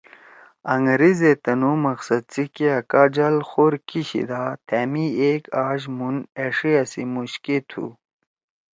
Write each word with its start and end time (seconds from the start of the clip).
انگریز 0.73 1.19
ئے 1.25 1.31
تنُو 1.43 1.71
مقصد 1.87 2.21
سی 2.33 2.43
کیا 2.55 2.75
کا 2.91 3.03
جال 3.15 3.37
خور 3.49 3.73
کیشیِدا 3.87 4.43
تھأ 4.67 4.81
می 4.91 5.05
ایک 5.21 5.43
آج 5.67 5.81
مُھون 5.95 6.15
أݜیِا 6.43 6.83
سی 6.91 7.01
مُوشکے 7.13 7.57
تُھو 7.69 7.85